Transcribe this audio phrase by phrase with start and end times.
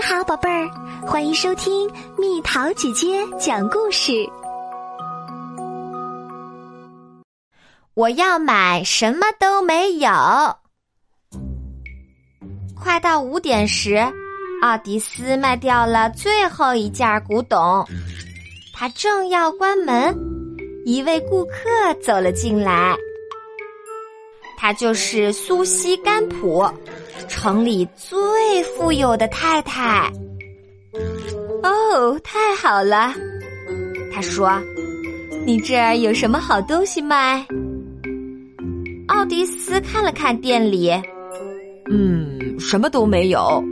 [0.00, 0.66] 你好，宝贝儿，
[1.06, 4.26] 欢迎收听蜜桃姐姐讲故事。
[7.92, 10.08] 我要买什么都没有。
[12.74, 14.02] 快到五点时，
[14.62, 17.86] 奥迪斯卖掉了最后一件古董，
[18.72, 20.16] 他正要关门，
[20.86, 22.96] 一位顾客走了进来。
[24.56, 26.66] 他就是苏西甘普，
[27.30, 28.18] 城里最
[28.64, 30.12] 富有的太太。
[31.62, 33.14] 哦，太好了，
[34.12, 34.60] 他说
[35.46, 37.46] ：“你这儿有什么好东西卖？”
[39.06, 40.90] 奥迪斯看了看店里，
[41.88, 43.62] 嗯，什么都没有，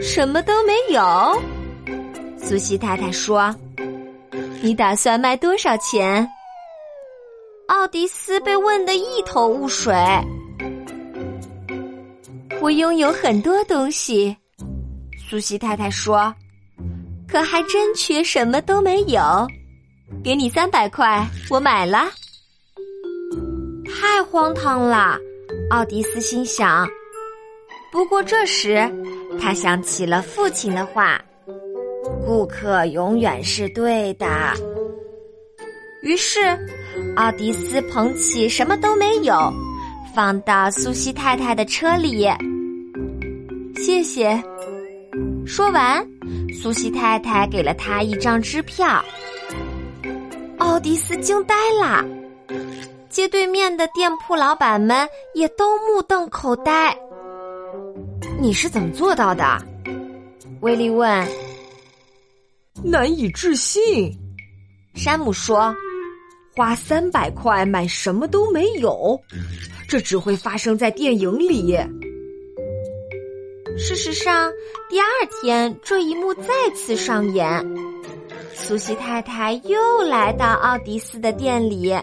[0.00, 1.42] 什么都没有。
[2.38, 3.54] 苏西太太说
[4.62, 6.26] ：“你打算卖多少钱？”
[7.68, 9.94] 奥迪斯被问得一头雾水。
[12.60, 14.36] 我拥有很多东西，
[15.28, 16.32] 苏西太太说，
[17.26, 19.20] 可还真缺什么都没有。
[20.22, 22.10] 给你三百块，我买了。
[23.86, 25.16] 太荒唐了，
[25.70, 26.86] 奥迪斯心想。
[27.90, 28.88] 不过这时，
[29.40, 31.18] 他想起了父亲的话
[32.26, 34.26] ：“顾客永远是对的。”
[36.02, 36.40] 于是，
[37.16, 39.52] 奥迪斯捧起什么都没有，
[40.14, 42.28] 放到苏西太太的车里。
[43.90, 44.40] 谢谢。
[45.44, 46.06] 说完，
[46.54, 49.04] 苏西太太给了他一张支票。
[50.58, 52.06] 奥迪斯惊呆了，
[53.08, 56.96] 街对面的店铺老板们也都目瞪口呆。
[58.40, 59.44] 你是怎么做到的？
[60.60, 61.28] 威利问。
[62.84, 64.16] 难以置信，
[64.94, 65.74] 山姆说。
[66.56, 69.20] 花三百块买什么都没有，
[69.88, 71.76] 这只会发生在电影里。
[73.78, 74.52] 事实上，
[74.88, 75.06] 第二
[75.40, 77.46] 天这一幕再次上演。
[78.52, 81.94] 苏西太太又来到奥迪斯的店里，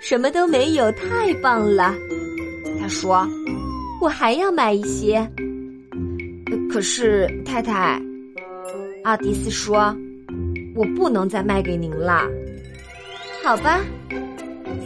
[0.00, 1.94] 什么都没有，太棒了。
[2.80, 3.26] 他说
[4.02, 5.26] ：“我还要买一些。”
[6.70, 8.00] 可是，太太，
[9.04, 9.94] 奥迪斯说。
[10.76, 12.22] 我不能再卖给您了，
[13.42, 13.80] 好吧，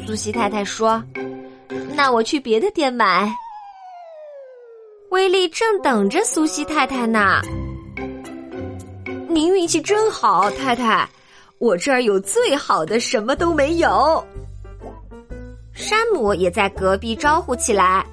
[0.06, 1.00] 苏西太太说
[1.94, 3.30] ：“那我去别的店买。”
[5.14, 7.40] 威利正等着苏西太太呢。
[9.28, 11.08] 您运气真好，太太，
[11.58, 14.26] 我这儿有最好的，什么都没有。
[15.72, 18.04] 山姆也在隔壁招呼起来：“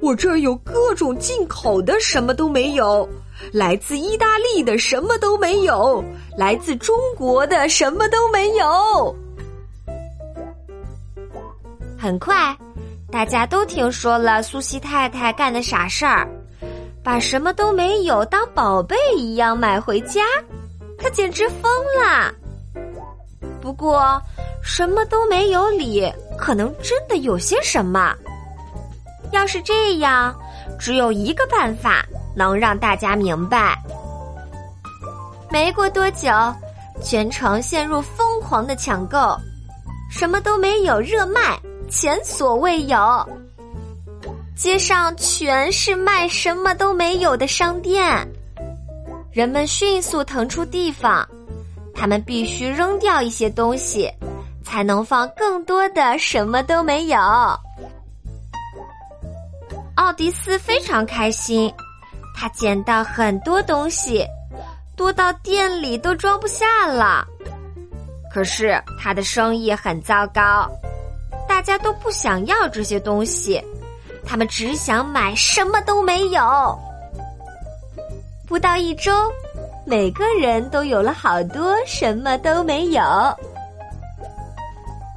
[0.00, 3.06] 我这儿有各种进口的，什么都没有。”
[3.52, 6.02] 来自意大利的什么都没有，
[6.38, 9.14] 来自中国的什么都没有。
[11.98, 12.56] 很快，
[13.10, 16.28] 大家都听说了苏西太太干的傻事儿，
[17.02, 20.22] 把什么都没有当宝贝一样买回家，
[20.98, 22.32] 她简直疯了。
[23.60, 24.20] 不过，
[24.62, 28.14] 什么都没有里可能真的有些什么。
[29.32, 30.34] 要是这样，
[30.78, 32.04] 只有一个办法。
[32.38, 33.82] 能让大家明白。
[35.50, 36.28] 没过多久，
[37.02, 39.34] 全城陷入疯狂的抢购，
[40.10, 41.58] 什么都没有热卖，
[41.88, 42.96] 前所未有。
[44.56, 48.26] 街上全是卖什么都没有的商店，
[49.30, 51.28] 人们迅速腾出地方，
[51.94, 54.10] 他们必须扔掉一些东西，
[54.64, 57.18] 才能放更多的什么都没有。
[59.96, 61.72] 奥迪斯非常开心。
[62.38, 64.22] 他捡到很多东西，
[64.94, 67.26] 多到店里都装不下了。
[68.30, 70.70] 可是他的生意很糟糕，
[71.56, 73.58] 大家都不想要这些东西，
[74.26, 76.78] 他们只想买什么都没有。
[78.46, 79.10] 不到一周，
[79.86, 83.02] 每个人都有了好多什么都没有。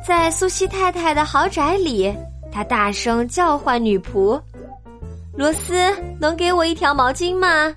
[0.07, 2.15] 在苏西太太的豪宅里，
[2.53, 4.41] 他大声叫唤女仆。
[5.35, 7.75] 罗斯，能给我一条毛巾吗？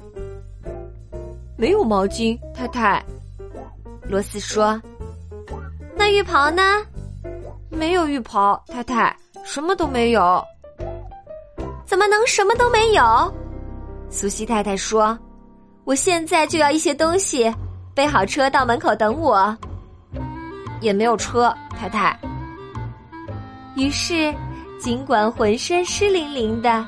[1.57, 3.05] 没有毛巾，太太。
[4.05, 4.81] 罗斯说
[5.99, 6.63] ：“那浴袍呢？
[7.73, 10.43] 没有浴袍，太太，什么都没有。
[11.85, 13.35] 怎么能什么都没有？”
[14.09, 15.19] 苏西太太说
[15.85, 17.53] ：“我现在就要一些东西，
[17.95, 19.57] 备好车到门口等我。”
[20.81, 22.19] 也没有车，太太。
[23.75, 24.35] 于是，
[24.79, 26.85] 尽管浑身湿淋淋的。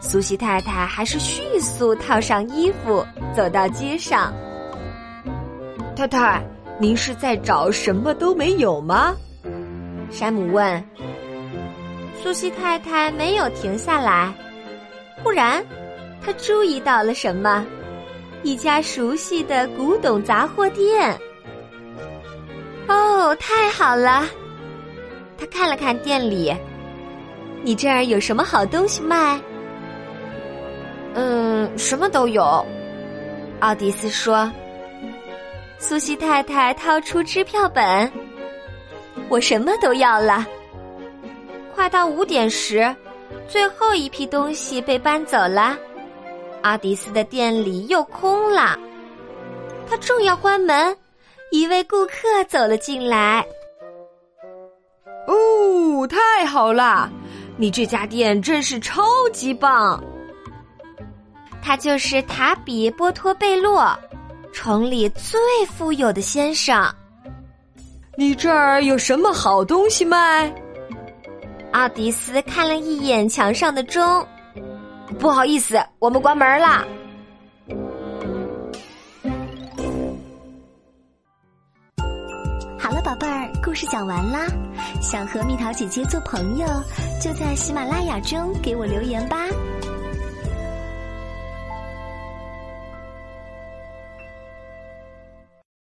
[0.00, 3.06] 苏西太太还是迅速套上衣服，
[3.36, 4.32] 走到街上。
[5.94, 6.42] 太太，
[6.78, 9.14] 您是在找什么都没有吗？
[10.12, 10.84] 山姆问。
[12.22, 14.32] 苏西太太没有停下来。
[15.24, 15.64] 忽然，
[16.24, 17.66] 他注意到了什么？
[18.42, 21.18] 一家熟悉的古董杂货店。
[22.88, 24.26] 哦，太好了！
[25.38, 26.54] 他看了看店里，
[27.62, 29.40] 你这儿有什么好东西卖？
[31.14, 32.64] 嗯，什么都有。
[33.60, 34.50] 奥迪斯说。
[35.78, 38.10] 苏西太太掏出支票本，
[39.32, 40.46] 我什么都要了。
[41.74, 42.94] 快到五点时，
[43.48, 45.74] 最后一批东西被搬走了，
[46.60, 48.78] 阿迪斯的店里又空了。
[49.88, 50.94] 他正要关门，
[51.50, 53.42] 一位顾客走了进来。
[55.26, 57.10] 哦，太好了！
[57.56, 59.02] 你这家店真是超
[59.32, 59.98] 级棒。
[61.62, 63.98] 他就是塔比波托贝洛。
[64.52, 65.40] 城里最
[65.74, 66.94] 富有的先生，
[68.14, 70.52] 你这儿有什么好东西卖？
[71.72, 74.26] 奥迪斯看了一眼墙上的钟，
[75.18, 76.84] 不好意思，我们关门啦。
[82.78, 84.46] 好了，宝贝儿，故事讲完啦。
[85.00, 86.66] 想和蜜桃姐姐做朋友，
[87.18, 89.38] 就在喜马拉雅中给我留言吧。